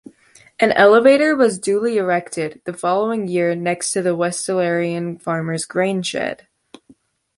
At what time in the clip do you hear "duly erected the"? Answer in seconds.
1.59-2.73